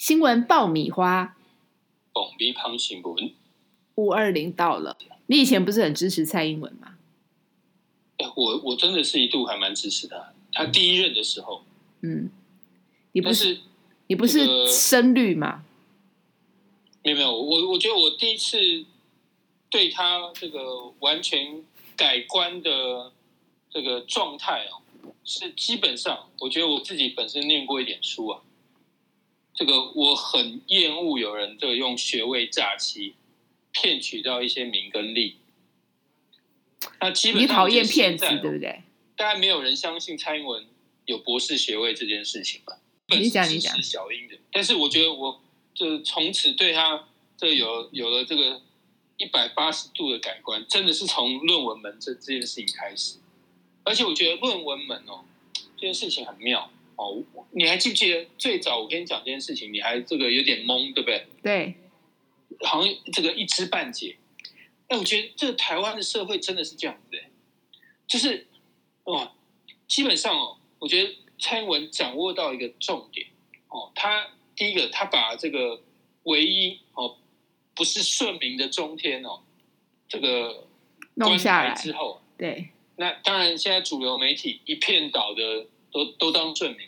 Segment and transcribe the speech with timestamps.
[0.00, 1.36] 新闻爆米花
[2.14, 3.34] 蹦逼胖新闻。
[3.96, 6.96] 五二零到了，你以前不是很支持蔡英文吗？
[8.16, 10.32] 哎，我我真的是一度还蛮支持他。
[10.52, 11.64] 他第一任的时候，
[12.00, 12.30] 嗯，
[13.12, 13.60] 你不是是
[14.06, 15.66] 你不是深绿吗？
[17.04, 18.86] 没有没有，我我觉得我第一次
[19.68, 21.62] 对他这个完全
[21.94, 23.12] 改观的
[23.68, 24.80] 这个状态哦，
[25.26, 28.40] 是基本上我觉得我自己本身念过一点书啊，
[29.60, 33.12] 这个我很厌恶有人这个用学位诈欺，
[33.72, 35.36] 骗取到一些名跟利。
[36.98, 38.82] 那基本上你讨厌骗子对不对？
[39.16, 40.66] 大概没有人相信蔡英文
[41.04, 42.78] 有博士学位这件事情吧？
[43.08, 45.38] 你讲你讲小英的，但是我觉得我
[45.74, 48.62] 就从此对他这有有了这个
[49.18, 53.18] 一百八十度的改观，真的是从论文门这这件事情开始。
[53.84, 55.26] 而且我觉得论文门哦
[55.76, 61.26] 这件事情很妙哦，你还记不记得最早我跟你讲这件事情，你还这个有点懵，对不对？
[61.42, 61.74] 对，
[62.60, 64.16] 好像这个一知半解。
[64.88, 67.22] 哎，我觉得这个台湾的社会真的是这样子的，
[68.06, 68.46] 就是
[69.04, 69.32] 哇，
[69.88, 73.28] 基本上哦，我觉得蔡英文掌握到一个重点
[73.68, 75.80] 哦，他第一个他把这个
[76.24, 77.16] 唯一哦
[77.74, 79.40] 不是顺民的中天哦，
[80.06, 80.66] 这个
[81.14, 86.86] 弄下来之后，对那当然现在主流媒体一片倒的都都当顺民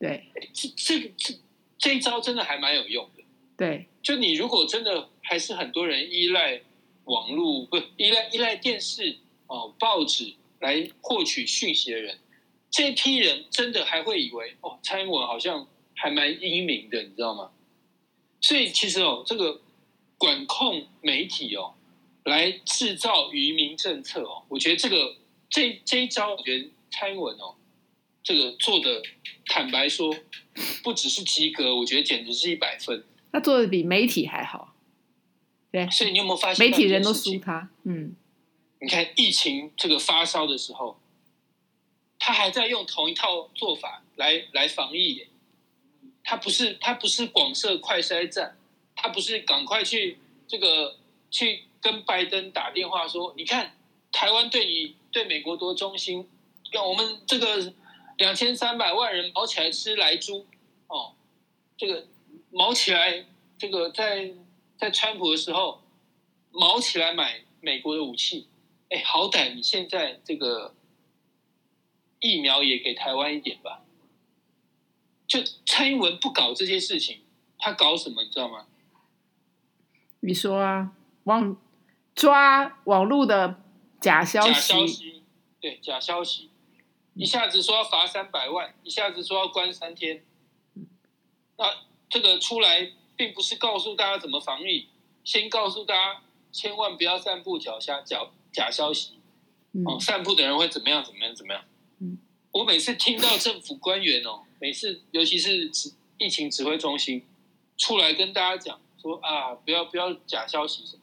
[0.00, 1.34] 对这这个这
[1.78, 3.22] 这一招真的还蛮有用的。
[3.56, 6.62] 对，就你如果真的还是很多人依赖
[7.04, 12.18] 网络，不依赖依赖电视哦、报纸来获取讯息的人，
[12.70, 17.50] 这批人真的还会以为哦，蔡英文好像还蛮英明的，你知道吗？
[18.40, 19.60] 所以其实哦，这个
[20.16, 21.74] 管控媒体哦，
[22.24, 25.16] 来制造愚民政策哦，我觉得这个
[25.50, 27.54] 这这一招，我觉得蔡英文哦，
[28.30, 29.02] 这个做的
[29.46, 30.14] 坦白说，
[30.84, 33.04] 不只是及格，我觉得简直是一百分。
[33.32, 34.72] 他做的比媒体还好，
[35.72, 37.12] 对，所以你有没有发现媒体人都？
[37.12, 38.14] 输他，嗯，
[38.80, 41.00] 你看疫情这个发烧的时候，
[42.20, 45.26] 他还在用同一套做法来来防疫耶。
[46.22, 48.56] 他不是他不是广设快筛站，
[48.94, 50.98] 他不是赶快去这个
[51.32, 53.76] 去跟拜登打电话说，你看
[54.12, 56.28] 台湾对你对美国多忠心，
[56.70, 57.74] 让我们这个
[58.20, 60.46] 两千三百万人毛起来吃来猪
[60.88, 61.14] 哦，
[61.78, 62.06] 这个
[62.50, 63.24] 毛起来，
[63.56, 64.34] 这个在
[64.76, 65.82] 在川普的时候
[66.50, 68.46] 毛起来买美国的武器，
[68.90, 70.74] 哎，好歹你现在这个
[72.20, 73.80] 疫苗也给台湾一点吧。
[75.26, 77.22] 就蔡英文不搞这些事情，
[77.58, 78.22] 他搞什么？
[78.22, 78.66] 你知道吗？
[80.20, 80.92] 你说啊，
[81.24, 81.56] 网
[82.14, 83.62] 抓网络的
[83.98, 85.22] 假消假，消息，
[85.58, 86.49] 对，假消息，
[87.20, 90.24] 一下子说要罚三百万，一下子说要关三天。
[91.58, 91.66] 那
[92.08, 94.88] 这个出来，并不是告诉大家怎么防疫，
[95.22, 99.20] 先告诉大家千万不要散布假假假假消息。
[99.72, 101.04] 嗯哦，散布的人会怎么样？
[101.04, 101.36] 怎么样？
[101.36, 101.62] 怎么样？
[102.00, 102.18] 嗯，
[102.52, 107.24] 我每次听到政府官员哦，每次尤其是指疫情指挥中心
[107.76, 111.02] 出来跟大家讲说啊，不要不要假消息什么，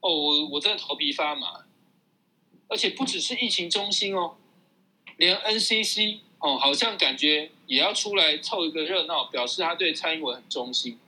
[0.00, 1.66] 哦，我我真的头皮发麻，
[2.68, 4.36] 而且不只是疫情中心哦，
[5.22, 10.98] 连 NCC 哦，好像感觉也要出来凑一个热闹，表示他对蔡英文很忠心，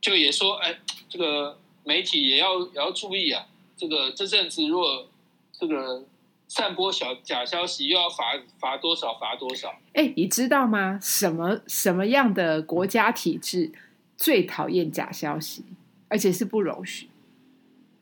[0.00, 0.78] 就也说，哎，
[1.10, 5.06] 这个媒体也要也要注意啊，这个这阵子如果
[5.52, 6.06] 这个
[6.48, 9.78] 散播小假消息，又要罚罚多少罚多少。
[9.92, 10.98] 哎，你知道吗？
[11.02, 13.72] 什么什么样的国家体制
[14.16, 15.62] 最讨厌假消息，
[16.08, 17.10] 而且是不容许？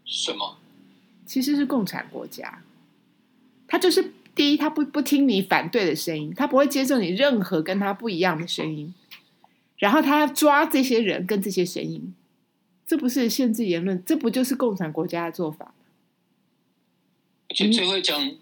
[0.04, 0.58] 什么？
[1.26, 2.62] 其实是共产国家，
[3.66, 8.94] 他就是第一，他不不听你反对的声音，他不会接受你任何跟他不一样的声音，
[9.76, 12.14] 然后他要抓这些人跟这些声音，
[12.86, 15.74] 这不是限制言论，这不就是共产国家的做法？
[17.48, 18.36] 而且最会讲，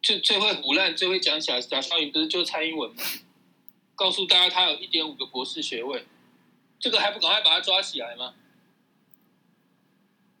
[0.00, 3.02] 最最会胡乱、最会讲假假消息，不是就蔡英文吗？
[3.94, 6.04] 告诉大家他有一点五个博士学位，
[6.78, 8.34] 这个还不赶快把他抓起来吗？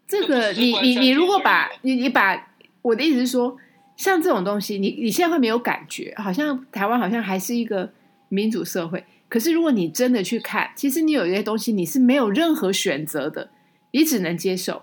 [0.06, 3.56] 这个你你你如果把你你把我的意思是说，
[3.96, 7.92] 像这种东西，你你现在会没有感觉，好像台湾好像还是一个
[8.28, 9.04] 民主社会。
[9.28, 13.50] 可是如果你真的去看，其实你有一些东西你是没有任何选择的，
[13.92, 14.82] 你只能接受，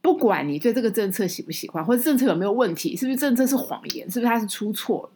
[0.00, 5.10] 不管你对这个政策喜不喜欢，或者政策有没有问题，是不是政策是谎言，是不是他是出错，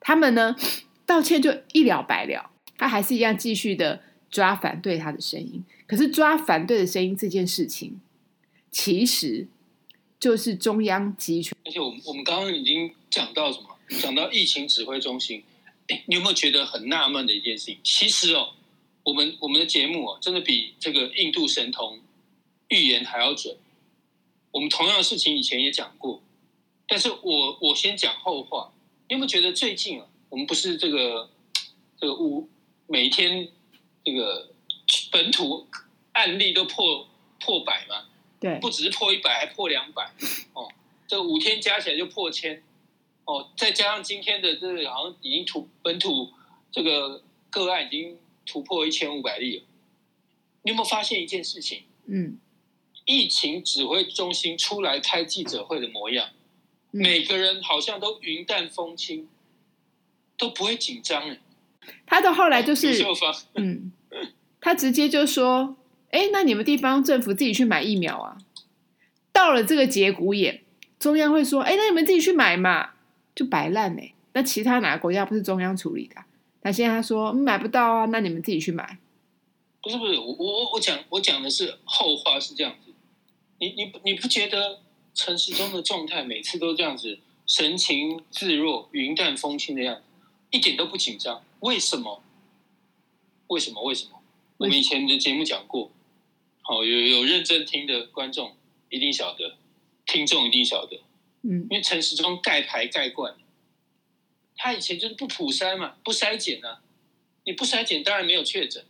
[0.00, 0.56] 他们呢
[1.04, 4.00] 道歉就一了百了，他还是一样继续的
[4.30, 5.64] 抓反对他的声音。
[5.86, 8.00] 可是抓反对的声音这件事情。
[8.70, 9.48] 其实
[10.20, 11.56] 就是中央集权。
[11.64, 13.68] 而且我们我们刚刚已经讲到什么？
[14.00, 15.42] 讲到疫情指挥中心，
[16.06, 17.78] 你有没有觉得很纳闷的一件事情？
[17.82, 18.50] 其实哦，
[19.02, 21.98] 我们我们的节目啊，真的比这个印度神童
[22.68, 23.56] 预言还要准。
[24.50, 26.22] 我们同样的事情以前也讲过，
[26.86, 28.72] 但是我我先讲后话。
[29.08, 31.30] 你有没有觉得最近啊，我们不是这个
[31.98, 32.46] 这个五
[32.86, 33.48] 每天
[34.04, 34.50] 这个
[35.10, 35.66] 本土
[36.12, 37.08] 案例都破
[37.40, 38.04] 破百吗？
[38.40, 40.10] 对，不只是破一百，还破两百
[40.52, 40.68] 哦。
[41.06, 42.62] 这五天加起来就破千
[43.24, 46.32] 哦，再加上今天的这个好像已经突本土
[46.70, 49.64] 这个个案已经突破一千五百例了。
[50.62, 51.82] 你有没有发现一件事情？
[52.06, 52.38] 嗯，
[53.06, 56.28] 疫情指挥中心出来开记者会的模样，
[56.92, 59.28] 嗯每个人好像都云淡风轻，
[60.36, 61.38] 都不会紧张哎。
[62.06, 63.02] 他到后来就是，
[63.54, 63.92] 嗯，
[64.60, 65.76] 他直接就说
[66.10, 68.38] ：“哎，那你们地方政府自己去买疫苗啊。”
[69.32, 70.62] 到了这个节骨眼，
[70.98, 72.90] 中央会说：“哎，那你们自己去买嘛，
[73.34, 74.02] 就摆烂呢、
[74.32, 76.26] 那其他哪个国家不是中央处理的啊？
[76.62, 78.98] 那现在他说、买不到啊，那你们自己去买。
[79.80, 82.92] 不是不是，我我我讲我讲的是后话是这样子，
[83.58, 84.80] 你你你不觉得
[85.14, 90.02] 陈时中的状态每次都这样子，神情自若、云淡风轻的样子，
[90.50, 91.42] 一点都不紧张？
[91.60, 92.22] 为什么？
[93.46, 93.82] 为什么？
[93.84, 94.20] 为什么？
[94.56, 95.92] 我们以前的节目讲过，
[96.68, 98.54] 好有有认真听的观众
[98.90, 99.56] 一定晓得，
[100.04, 101.00] 听众一定晓得，
[101.40, 101.66] 嗯。
[101.70, 103.38] 因为陈时中盖牌盖惯了，
[104.54, 106.82] 他以前就是不普筛嘛，不筛检啊，
[107.44, 108.84] 你不筛检当然没有确诊，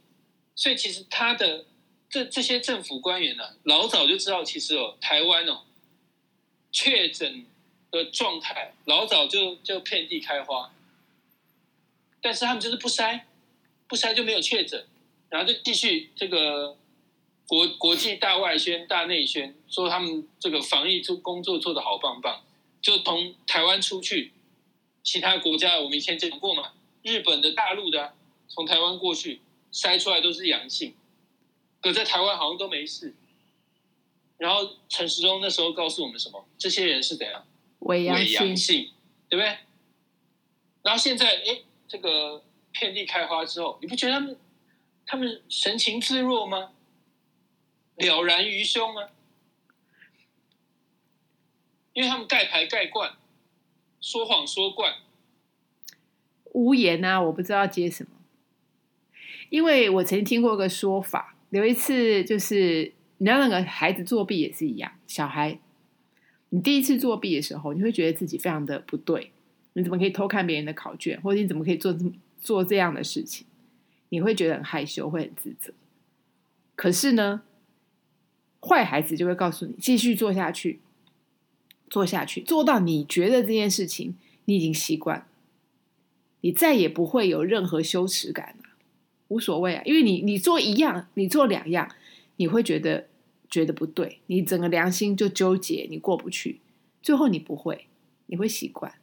[0.56, 1.66] 所以其实他的
[2.10, 5.62] 这这些政府官员呢、老早就知道，其实哦，台湾哦，
[6.72, 7.46] 确诊
[7.92, 10.74] 的状态老早就就遍地开花，
[12.20, 13.20] 但是他们就是不筛，
[13.86, 14.84] 不筛就没有确诊，
[15.28, 16.76] 然后就继续这个
[17.48, 22.44] 国国际大外宣、大内宣，说他们这个防疫做工作做得好棒棒，
[22.82, 24.34] 就从台湾出去，
[25.02, 26.72] 其他国家我们以前讲过嘛，
[27.02, 28.14] 日本的、大陆的啊、
[28.48, 29.40] 从台湾过去
[29.72, 30.94] 筛出来都是阳性，
[31.80, 33.14] 可在台湾好像都没事。
[34.36, 36.46] 然后陈时中那时候告诉我们什么？
[36.58, 37.46] 这些人是怎样？
[37.78, 38.90] 伪阳伪阳性，性，
[39.30, 39.56] 对不对？
[40.82, 44.36] 然后现在，哎，这个遍地开花之后，你不觉得他们
[45.06, 46.72] 他们神情自若吗？
[47.98, 49.10] 了然于胸啊，
[51.92, 53.16] 因为他们盖牌盖惯，
[54.00, 54.94] 说谎说惯，
[56.52, 58.10] 无言啊，我不知道接什么。
[59.50, 65.58] 因为我曾经听过一个说法，有一次就是你知道那个孩子作弊也是一样，小孩，
[66.50, 69.32] 你第一次作弊的时候，你会觉得自己非常的不对，
[69.72, 73.46] 你怎么可以偷看别人的考卷，或者你怎么可以做这么做这样的事情？
[74.10, 75.72] 你会觉得很害羞，会很自责。
[76.76, 77.42] 可是呢，
[78.60, 80.80] 坏孩子就会告诉你继续做下去，
[81.88, 85.26] 做下去，做到你觉得这件事情你已经习惯。
[86.40, 88.70] 你再也不会有任何羞耻感了、
[89.26, 91.90] 无所谓啊，因为你你做一样，你做两样，
[92.36, 93.08] 你会觉得
[93.50, 96.60] 觉得不对，你整个良心就纠结，你过不去，
[97.02, 97.86] 最后你不会，
[98.26, 98.94] 你会习惯，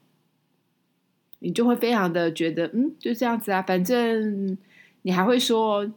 [1.39, 4.57] 你就会非常的觉得，嗯，就这样子啊，反正
[5.01, 5.91] 你还会说，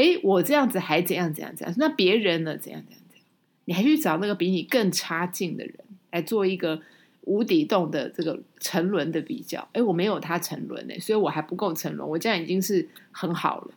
[0.00, 3.26] 哎，我这样子还怎样怎样怎样，那别人呢怎样怎样怎样，
[3.64, 5.74] 你还去找那个比你更差劲的人
[6.10, 6.80] 来做一个。
[7.22, 13.74] 无底洞的这个沉沦的比较，哎，我没有他沉沦呢，所以我还不够沉沦，我这样已经是很好了。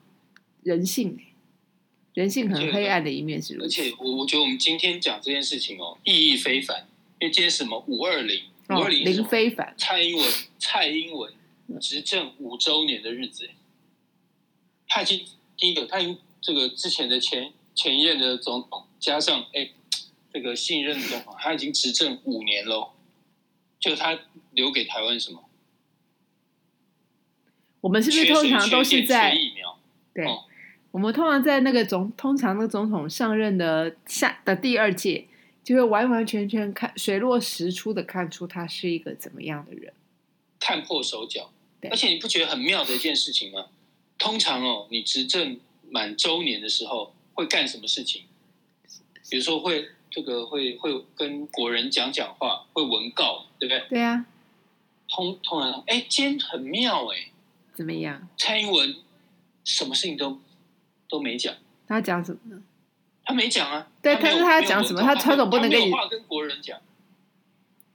[0.63, 1.33] 人性哎，
[2.13, 3.67] 人性很黑暗的一面是如而。
[3.67, 6.88] 且我我觉得我们今天讲这件事情哦，意义非凡，
[7.19, 10.25] 因为今天什么五二零，五哦，二零林非凡，蔡英文
[10.57, 11.34] 蔡英文
[11.81, 13.50] 执政五周年的日子，
[14.88, 15.25] 他已经
[15.62, 16.00] 第一个，他
[16.41, 19.70] 这个之前的前前一任的总统，加上哎
[20.34, 22.94] 这个新任的总统，他已经执政五年喽。
[23.80, 24.20] 就他
[24.53, 25.44] 留给台湾什么？
[27.82, 29.77] 我们是不是通常都是在疫苗？
[30.15, 30.46] 对哦？
[30.89, 35.27] 我们通常在那个总，通常那个总统上任的下的第二届，
[35.63, 39.94] 就会完完全全看水落石出的看出他是一个怎么样的人。
[40.60, 41.51] 看破手脚。
[41.89, 43.68] 而且你不觉得很妙的一件事情吗？
[44.22, 45.60] 通常哦，你执政
[45.90, 48.25] 满周年的时候会干什么事情？
[49.32, 53.84] 比如说会这个会会跟国人讲讲话，会文告，对不对？
[53.90, 54.24] 对啊，
[55.10, 57.32] 通通常，哎，今天很妙哎，
[57.74, 58.28] 怎么样？
[58.38, 58.96] 蔡英文
[59.63, 60.40] 什么事情都
[61.10, 61.56] 都没讲，
[61.88, 62.62] 他讲什么呢？
[63.25, 63.88] 他没讲啊。
[64.04, 66.80] 对但是他讲什么他他总不能跟你话跟国人讲。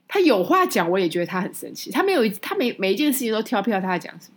[0.09, 1.89] 他有话讲，我也觉得他很生气。
[1.89, 4.36] 他没有，他每每一件事情都挑票，他在讲什么？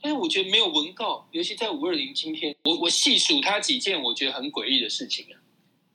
[0.00, 5.40] 但是我觉得没有文告，尤其在五二零今天，我我细数他几件我觉得很诡异的事情啊。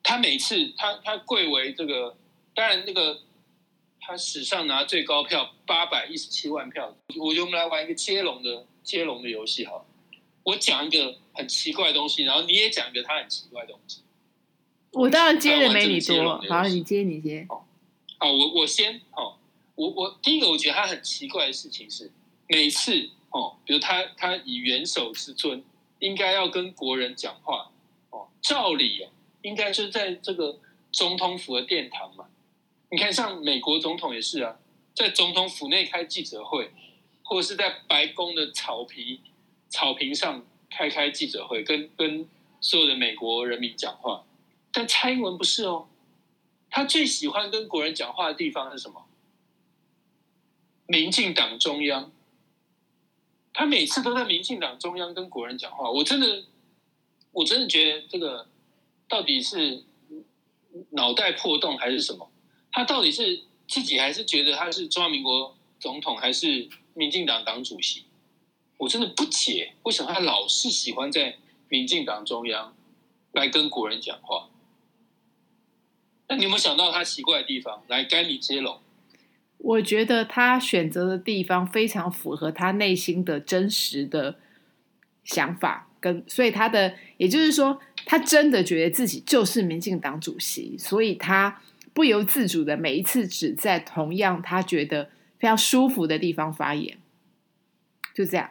[0.01, 2.17] 他每次他他贵为这个，
[2.53, 3.21] 当然那个
[4.01, 9.85] 他史上拿最高票八百一十七万票，我觉得我们来玩一个接龙的接龙的游戏好了。
[10.43, 14.01] 我讲一个很奇怪的东西，然后你也讲一个他很奇怪的东西。
[14.91, 17.47] 我当然接的没你多，好，你接你接。
[17.49, 17.65] 好，
[18.29, 19.37] 我我先哦，
[19.75, 22.11] 我我第一个我觉得他很奇怪的事情是，
[22.47, 25.63] 每次哦，比如他他以元首之尊，
[25.97, 27.71] 应该要跟国人讲话
[28.11, 29.09] 哦，照理哦，
[29.41, 30.59] 应该是在这个
[30.91, 32.27] 总统府的殿堂嘛。
[32.91, 34.59] 你看，像美国总统也是啊，
[34.93, 36.71] 在总统府内开记者会，
[37.23, 39.21] 或者是在白宫的草皮
[39.67, 42.29] 草坪上开开记者会，跟跟
[42.61, 44.23] 所有的美国人民讲话。
[44.71, 45.87] 但蔡英文不是哦，
[46.69, 49.05] 他最喜欢跟国人讲话的地方是什么？
[50.85, 52.11] 民进党中央。
[53.53, 56.43] 他每次都在民进党中央跟国人讲话，我真的，
[57.31, 58.47] 我真的觉得这个
[59.07, 59.83] 到底是
[60.89, 62.31] 脑袋破洞还是什么？
[62.71, 68.05] 他到底是自己还是觉得他是中华民国总统，还是民进党党主席？
[68.77, 71.37] 我真的不解，为什么他老是喜欢在
[71.69, 72.75] 民进党中央
[73.33, 74.49] 来跟国人讲话？
[76.27, 77.83] 那你有没有想到他奇怪的地方？
[77.87, 78.79] 来，该你接龙。
[79.63, 84.35] 我觉得他选择的地方非常符合他内心的真实的
[85.23, 91.61] 想法，跟所以他的，也就是说，他真的觉得自己就是民进党主席，所以他
[91.93, 96.97] 不由自主的每一次只在同样他觉得非常舒服的地方发言，
[98.13, 98.49] 就这样，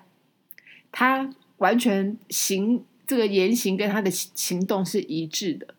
[0.90, 5.74] 他完全行这个言行跟他的行行动是一致的。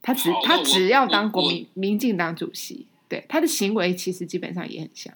[0.00, 5.14] 他只他只要当国民民进党主席，对他的行为其实基本上也很像。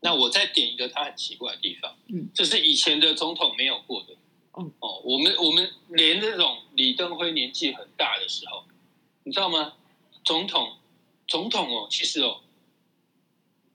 [0.00, 4.08] 那我再点一个他很奇怪的地方，嗯，这是以前的总统没有过的。
[4.58, 8.64] 嗯哦，我们我们连这种李登辉年纪很大的时候，
[9.22, 9.74] 你知道吗？
[10.24, 10.78] 总统
[11.28, 12.40] 总统哦，其实哦，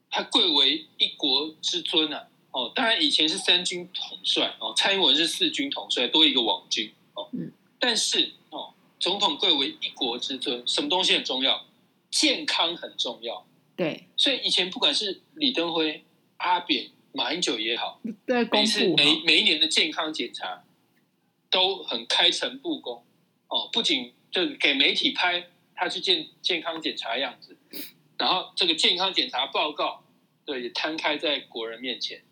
[0.09, 2.27] 他贵为一国之尊啊。
[2.51, 7.29] 哦，当然以前是三军统帅哦，蔡英文是四军统帅，多一个网军哦。
[7.31, 11.65] 嗯，但是哦，总统贵为一国之尊，什么东西很重要？
[12.17, 13.45] 健康很重要。
[13.75, 16.03] 对所以以前不管是李登辉、
[16.37, 20.63] 阿扁、马英九也好，对，公每次每每一年的健康检查
[21.51, 23.03] 都很开诚布公
[23.49, 27.55] 哦，不仅就给媒体拍他去健健康检查的样子，
[28.17, 30.03] 然后这个健康检查报告
[30.43, 32.23] 对也摊开在国人面前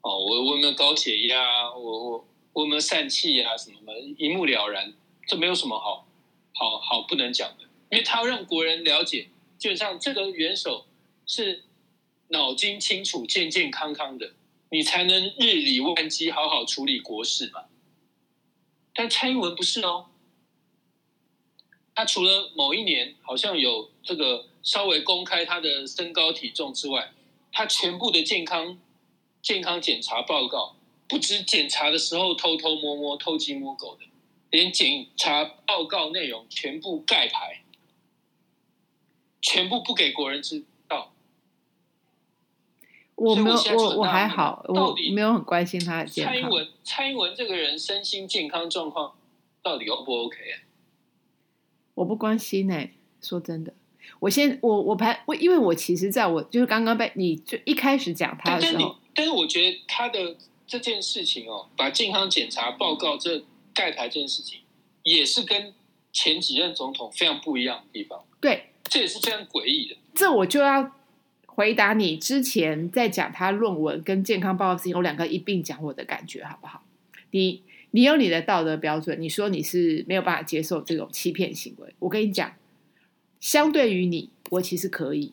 [0.00, 1.70] 哦，我我有没有高血压？
[1.70, 3.56] 我我我有没有疝气啊？
[3.56, 4.92] 什么的，一目了然，
[5.28, 6.08] 这没有什么好
[6.54, 10.86] 好好不能讲的，因为他要让国人了解，基本上这个元首
[11.26, 11.64] 是
[12.28, 14.34] 脑筋清楚、健健康康的，
[14.70, 17.64] 你才能日理万机，好好处理国事嘛。
[18.94, 20.06] 但蔡英文不是哦，
[21.94, 27.12] 他除了某一年好像有这个稍微公开他的身高体重之外，
[27.52, 28.78] 他全部的健康
[29.40, 30.76] 健康检查报告，
[31.08, 34.04] 不止检查的时候偷偷摸摸、偷鸡摸狗的，
[34.50, 37.62] 连检查报告内容全部盖牌，
[39.40, 41.12] 全部不给国人知道。
[43.14, 46.32] 我没有我我还好，我没有很关心他的健康。
[46.32, 49.14] 蔡英文，蔡英文这个人身心健康状况
[49.62, 50.62] 到底 O 不 OK 啊？
[51.94, 53.74] 我不关心哎、说真的，
[54.20, 63.42] 我先我我排我，因为我其实在我就是刚刚被你就一开始讲他的时候，，但是我觉得他的这件事情哦，把健康检查报告这
[63.74, 64.60] 盖牌这件事情，
[65.02, 65.74] 也是跟
[66.12, 69.96] 前几任总统非常不一样的地方，对，这也是非常诡异的。
[70.14, 70.92] 这我就要
[71.46, 76.82] 回答你之前在讲他论文跟健康报告事情，我两个一并讲我的感觉好不好？
[77.30, 82.52] 你你有你的道德标准，你说你是没有办法接受这种欺骗行为，我跟你讲，
[83.40, 85.32] 相对于你，我其实可以，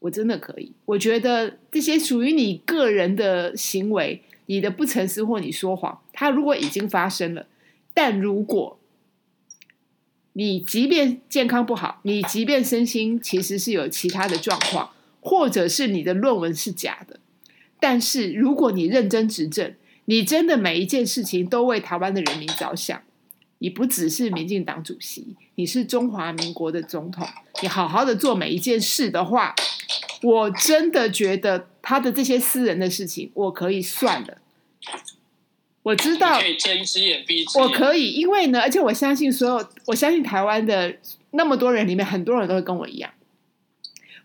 [0.00, 0.72] 我真的可以。
[0.84, 7.46] 我觉得这些属于你个人的行为，你的不诚实或你说谎，它如果已经发生了，
[7.94, 8.78] 但如果
[10.34, 17.20] 你即便健康不好，你即便身心其实是有其他的状况，或者是你的论文是假的，
[17.78, 19.74] 但是如果你认真执政，
[20.06, 23.02] 你真的每一件事情都为台湾的人民着想，
[23.58, 27.26] 你不只是民进党主席，你是中华民国的总统，
[27.60, 29.54] 你好好的做每一件事的话，
[30.22, 34.38] 我真的觉得他的这些私人的事情，我可以算了。
[35.82, 37.66] 我知道可以睁一只眼闭一只眼。
[37.66, 40.96] 我可以，因为呢，而且我相信所有，我相信台湾的
[41.32, 43.10] 那么多人里面，很多人都会跟我一样，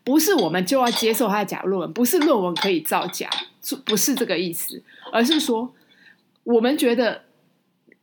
[0.04, 3.30] 不是我们就要接受他的假论文，不是论文可以造假，
[3.86, 5.74] 不是这个意思，而是说
[6.44, 7.24] 我们觉得，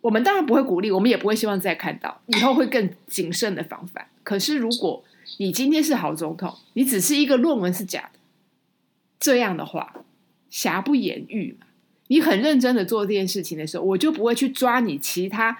[0.00, 4.08] 我们当然不会鼓励，我们也不会希望再看到，以后会更谨慎的防范。
[4.24, 5.04] 可是如果
[5.38, 8.18] 你今天是好总统，你只是一个论文是假的，
[9.20, 9.94] 这样的话，
[10.50, 11.66] 瑕不掩瑜嘛。
[12.08, 15.58] 你很认真的做这件事情的时候，我就不会去抓你其他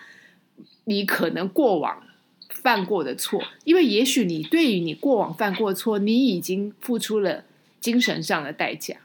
[0.85, 2.03] 你可能过往
[2.49, 7.45] 犯过的错，因为也许你对于你过往犯过错，你已经付出了
[7.81, 8.97] 精神上的代价。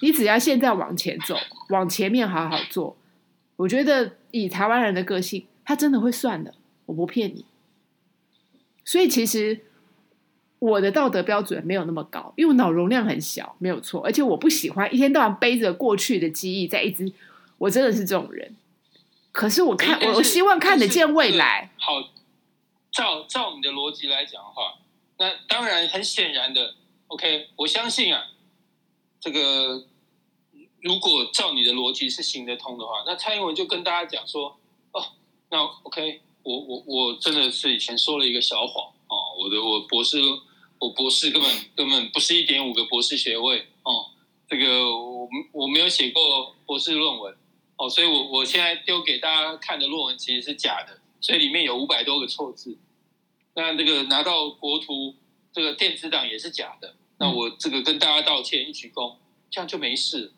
[0.00, 1.36] 你只要现在往前走，
[1.70, 2.96] 往前面好好做，
[3.56, 6.54] 我觉得以台湾人的个性，他真的会算的，
[6.86, 7.44] 我不骗你。
[8.84, 9.60] 所以其实
[10.58, 14.02] 我的道德标准没有那么高，因为我脑容量很小，没有错。
[14.04, 17.12] 而且我不喜欢一天到晚背着过去的记忆在一直，
[17.58, 18.56] 我真的是这种人。
[19.30, 21.70] 可是我看，我我希望看得见未来。
[21.78, 22.00] 好，
[22.90, 24.78] 照照你的逻辑来讲的话，
[25.18, 26.74] 那当然很显然的
[27.06, 28.24] ，OK，我相信啊，
[29.20, 29.84] 这个
[30.80, 34.56] 如果照你的逻辑是行得通的话，那蔡英文就跟大家讲说，
[34.92, 35.04] 哦，
[35.50, 36.22] 那 OK。
[36.44, 40.16] 我我我真的是以前说了一个小谎哦，我的我博士
[40.78, 44.10] 我博士根本根本不是一点五个博士学位哦，
[44.48, 47.36] 这个我我没有写过博士论文
[47.76, 52.76] 哦，所以我我现在丢给大家看的论文其实是假的，所以里面有五百多个错字。
[53.54, 55.14] 那这个拿到国图
[55.52, 59.16] 这个电子档也是假的，那我这个跟大家道歉一鞠躬，
[59.50, 60.32] 这样就没事。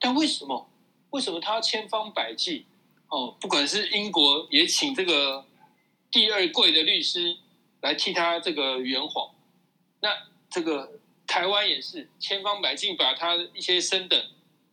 [0.00, 0.70] 但为什么
[1.10, 2.64] 为什么他千方百计？
[3.08, 5.44] 哦，不管是英国也请这个
[6.10, 7.36] 第二贵的律师
[7.82, 9.28] 来替他这个圆谎，
[10.02, 10.10] 那
[10.50, 14.22] 这个台湾也是千方百计把他一些升等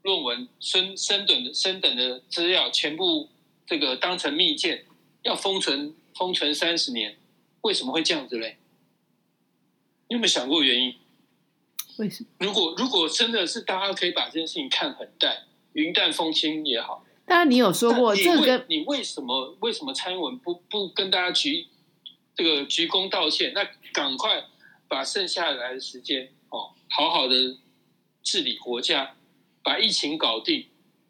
[0.01, 3.29] 论文、升升等的升等的资料全部
[3.65, 4.85] 这个当成密件，
[5.23, 7.17] 要封存封存三十年，
[7.61, 8.57] 为什么会这样子嘞？
[10.09, 10.95] 你有没有想过原因？
[11.97, 12.29] 为什么？
[12.39, 15.43] 如果如果真的是大家可以把这件事情看很淡，
[15.73, 17.05] 云淡风轻也好。
[17.25, 21.67] 当然，你有说过这个，你为什么为什么蔡英文不不跟大家鞠
[22.35, 23.53] 这个鞠躬道歉？
[23.53, 24.45] 那赶快
[24.89, 27.57] 把剩下来的时间哦，好好的
[28.21, 29.15] 治理国家，
[29.63, 30.65] 把疫情搞定。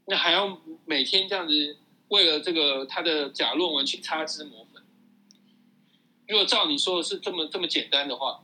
[0.05, 1.77] 那还要每天这样子
[2.09, 4.83] 为了这个他的假论文去擦脂抹粉？
[6.27, 8.43] 如果照你说的是这么这么简单的话，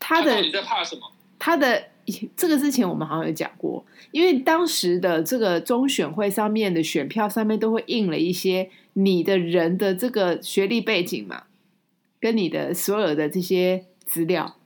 [0.00, 1.12] 他的你在怕什么？
[1.38, 1.90] 他的。
[2.34, 11.44] 这个之前我们好像有讲过，因为当时的这个中选会上面的选票上面都会印了一些你的人的这个学历背景嘛，
[12.20, 14.56] 跟你的所有的这些资料，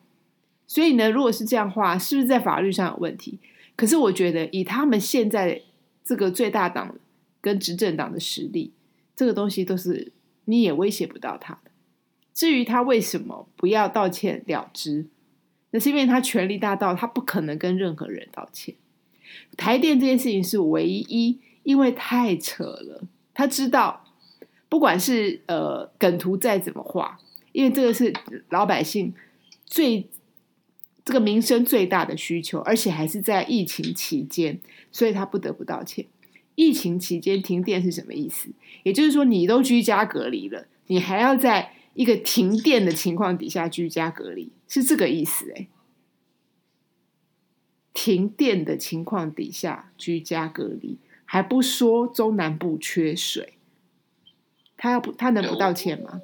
[0.67, 3.39] 所以呢，如果是这样话，是不是在法律上有问题？
[3.77, 5.63] 可是我觉得以他们现在
[6.05, 6.97] 这个最大党
[7.41, 8.73] 跟执政党的实力，
[9.15, 10.13] 这个东西都是
[10.47, 11.71] 你也威胁不到他的。
[12.33, 15.07] 至于他为什么不要道歉了之？
[15.71, 18.75] 那是因为他权力大到他不可能跟任何人道歉。
[19.57, 23.03] 台电这件事情是唯一，因为太扯了。
[23.33, 24.05] 他知道，
[24.69, 27.19] 不管是呃梗图再怎么画，
[27.55, 28.13] 因为这个是
[28.51, 29.15] 老百姓
[29.65, 30.07] 最
[31.03, 34.61] 这个民生最大的需求，而且还是在疫情期间，
[34.93, 36.05] 所以他不得不道歉。
[36.55, 38.51] 疫情期间停电是什么意思？
[38.83, 41.73] 也就是说，你都居家隔离了，你还要在。
[41.95, 45.69] 一个停电的情况底下居家隔离是这个意思哎，
[47.93, 53.53] 停电的情况底下居家隔离还不说中南部缺水，
[54.77, 56.21] 他要不他能不道歉吗？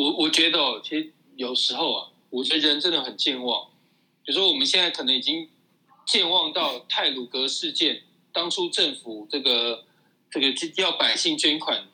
[0.00, 3.68] 我我觉得哦其实有时候啊，我觉得人真的很健忘。
[4.24, 5.48] 比如说我们现在可能已经
[6.06, 9.84] 健忘到泰鲁格事件，当初政府这个
[10.30, 11.86] 这个要百姓捐款。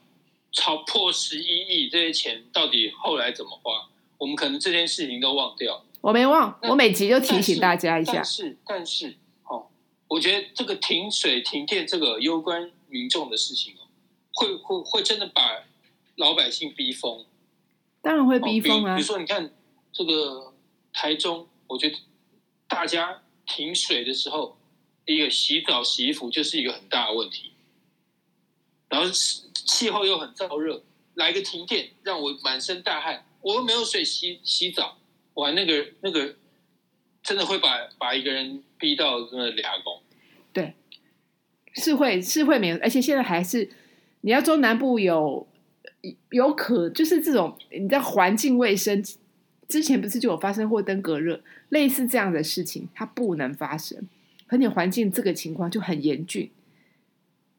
[0.52, 3.90] 超破十一亿，这些钱到底后来怎么花？
[4.16, 5.84] 我们可能这件事情都忘掉。
[6.00, 8.14] 我没忘，我每集就提醒大家一下。
[8.14, 9.66] 但是，但是，哦，
[10.08, 13.84] 我觉得这个停水停电这个攸关民众的事情哦，
[14.32, 15.62] 会会会真的把
[16.14, 17.26] 老百姓逼疯。
[18.06, 18.94] 当然会逼疯啊！
[18.94, 19.50] 比如说，你看
[19.92, 20.54] 这个
[20.92, 21.96] 台中，我觉得
[22.68, 24.56] 大家停水的时候，
[25.06, 27.52] 一个洗澡洗衣服就是一个很大的问题，
[28.88, 29.42] 然后是。
[29.68, 34.96] 气候又很燥热，来个停电，让我满身大汗，我又没有水洗洗澡，
[35.34, 36.36] 哇，那个那个
[37.20, 40.00] 真的会把把一个人逼到真的俩工。
[40.52, 40.74] 对，
[41.74, 43.68] 是会是会没有，而且现在还是
[44.20, 45.48] 你要中南部有
[46.30, 49.02] 有可就是这种你在环境卫生
[49.66, 51.40] 之前不是就有发生过登革热
[51.70, 53.98] 类似这样的事情，它不能发生，
[54.46, 56.50] 可你环境这个情况就很严峻。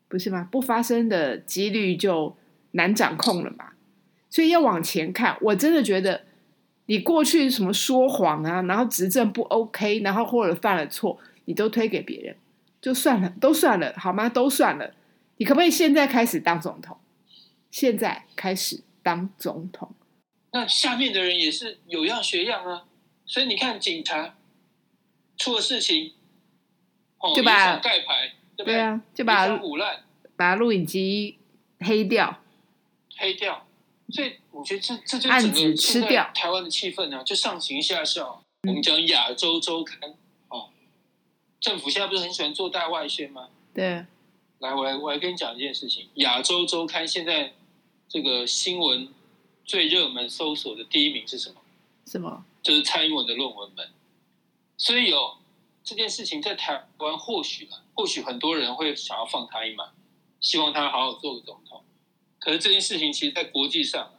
[0.07, 0.47] 不是吗？
[0.49, 2.35] 不发生的几率就
[2.71, 3.71] 难掌控了嘛。
[4.29, 6.21] 所以要往前看，我真的觉得
[6.85, 12.35] 你过去什么说谎啊，然后执政不 OK，然后或者犯了错，你都推给别人，
[12.79, 14.29] 就算了，都算了，好吗？
[14.29, 14.93] 都算了。
[15.37, 16.97] 你可不可以现在开始当总统？
[17.79, 19.93] 现在开始当总统。
[20.51, 22.87] 那下面的人也是有样学样啊。
[23.23, 24.35] 所以你看，警察
[25.37, 26.15] 出了事情，
[27.19, 30.03] 哦，就把盖牌，对不对啊，就就把腐烂
[30.35, 31.37] 把录影机
[31.81, 32.41] 黑掉。
[33.15, 33.67] 黑掉。
[34.09, 38.41] 所以我觉得这这就案整个吃掉台湾的气氛呢、就上行下效。
[38.63, 39.99] 嗯我们讲亚洲周刊
[40.47, 40.71] 哦，
[41.59, 43.49] 政府现在不是很喜欢做大外宣吗？
[43.71, 44.03] 对，
[44.57, 46.09] 来，我来我来跟你讲一件事情。
[46.15, 47.53] 亚洲周刊现在
[48.09, 49.13] 这个新闻
[49.65, 51.55] 最热门搜索的第一名是什么？
[52.05, 52.45] 什么？
[52.63, 53.89] 就是蔡英文的论文门。
[54.77, 55.37] 所以有
[55.83, 59.91] 这件事情在台湾或许啊，或许很多人会想要放他一马，
[60.39, 61.83] 希望他好好做个总统。
[62.39, 64.13] 可是这件事情其实，在国际上啊，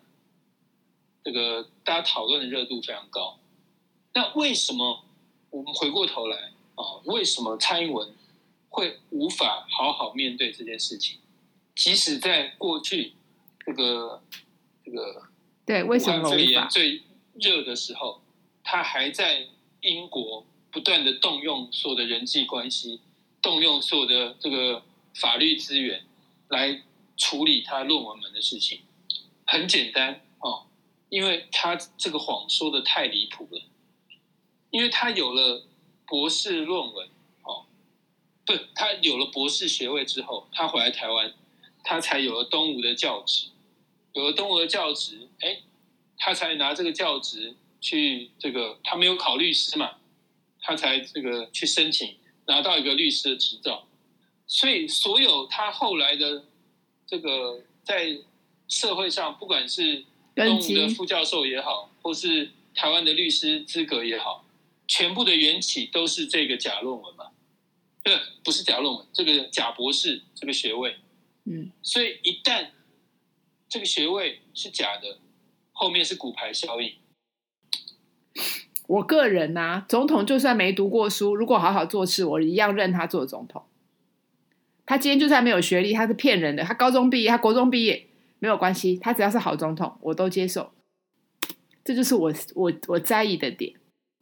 [1.25, 3.39] 这个大家讨论的热度非常高。
[4.13, 5.05] 那为什么
[5.51, 7.01] 我们回过头来啊？
[7.05, 8.15] 为什么蔡英文
[8.69, 11.19] 会无法好好面对这件事情？
[11.75, 13.13] 即使在过去
[13.69, 14.23] 这个
[14.83, 15.23] 这个
[15.67, 16.47] 对，为什么武汉肺？
[16.47, 17.03] 炎最
[17.35, 18.23] 热的时候，
[18.65, 19.47] 他还在
[19.83, 23.03] 英国不断的动用所有的人际关系，
[23.43, 24.83] 动用所有的这个
[25.15, 26.07] 法律资源
[26.49, 26.81] 来
[27.19, 28.81] 处理他论文门的事情。
[29.45, 30.65] 很简单哦，
[31.11, 33.61] 因为他这个谎说的太离谱了，
[34.71, 35.67] 因为他有了
[36.07, 37.07] 博士论文
[37.43, 37.67] 哦，
[38.47, 41.35] 不，他有了博士学位之后，他回来台湾，
[41.85, 43.49] 他才有了东吴的教职。
[44.15, 45.61] 有了东吴的教职，哎，
[46.17, 49.99] 他才拿这个教职去这个，他没有考律师嘛，
[50.61, 52.17] 他才这个去申请
[52.47, 53.87] 拿到一个律师的执照，
[54.47, 56.45] 所以所有他后来的
[57.07, 58.19] 这个在
[58.67, 64.45] 社会上，不管是东根吴的副教授也好，或是台湾的律师资格也好，
[64.87, 67.27] 全部的缘起都是这个假论文嘛，
[68.03, 68.11] 不
[68.45, 70.97] 不是假论文，这个假博士这个学位，
[71.45, 72.71] 嗯，所以一旦
[73.69, 75.19] 这个学位是假的，
[75.73, 76.95] 后面是骨牌效应。
[78.87, 83.65] 我个人呐、总统就算没读过书，如果好好做事，我一样认他做总统。
[84.87, 86.65] 他今天就算没有学历，他是骗人的。
[86.65, 88.07] 他高中毕业，他国中毕业
[88.39, 90.73] 没有关系，他只要是好总统，我都接受。
[91.85, 93.75] 这就是我我我在意的点。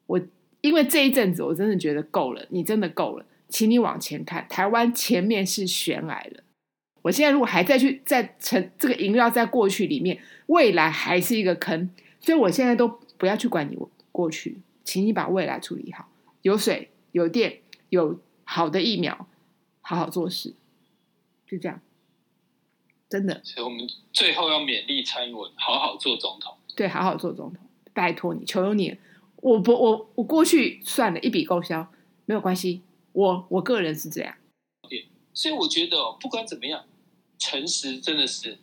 [0.06, 0.20] 我
[0.60, 6.42] 因为这一阵子我真的觉得够了，你真的够了，请你往前看，台湾前面是悬崖了。
[7.06, 11.88] 我现在如果还再去再沉这个萦绕在过去里面，未来还是一个坑，
[12.18, 13.78] 所以我现在都不要去管你
[14.10, 16.08] 过去，请你把未来处理好，
[16.42, 19.28] 有水有电有好的疫苗，
[19.82, 20.56] 好好做事，
[21.46, 21.80] 就这样，
[23.08, 26.56] 真的所以我们最后要勉励蔡英文好好做总统。
[26.74, 27.64] 对，好好做总统，
[27.94, 28.98] 拜托你，求求你，
[29.36, 31.86] 我不我我过去算了一笔勾销，
[32.24, 34.34] 没有关系，我我个人是这样，
[35.32, 36.82] 所以我觉得、哦，不管怎么样，
[37.38, 38.58] 诚实真的是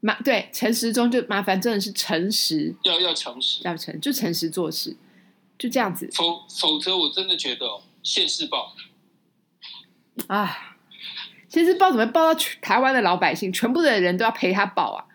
[0.00, 4.96] 麻对诚实中就麻烦真的是诚实要要诚实，要诚就诚实做事，
[5.58, 8.74] 就这样子否否则我真的觉得、哦，现世报
[10.28, 10.74] 啊。
[11.48, 15.06] 其实报怎么会报到全台湾的老百姓，全部的人都要陪他报啊？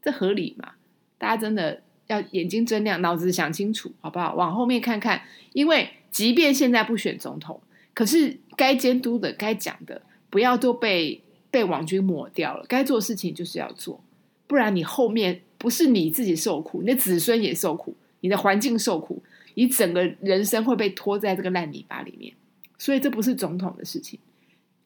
[0.00, 0.74] 这合理吗？
[1.16, 4.34] 大家真的要眼睛睁亮，脑子想清楚，好不好？
[4.34, 5.22] 往后面看看，
[5.54, 7.60] 因为即便现在不选总统，
[7.94, 12.64] 可是该监督的、该讲的，不要都被被网军抹掉了。
[12.68, 14.02] 该做的事情就是要做，
[14.46, 19.22] 不然你后面不是你自己受苦，你的子孙也受苦，你的环境受苦，
[19.54, 22.32] 你整个人生会被拖在这个烂泥巴里面。
[22.78, 24.20] 所以这不是总统的事情，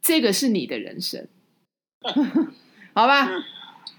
[0.00, 1.28] 这个是你的人生，
[2.94, 3.28] 好吧？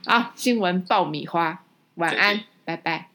[0.05, 1.63] 好，新闻爆米花，
[1.95, 3.12] 晚安，拜拜。